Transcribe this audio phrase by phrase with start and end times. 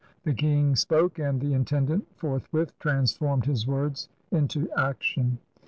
[0.23, 5.37] The King spoke and the intendant forthwith transformed his words into action.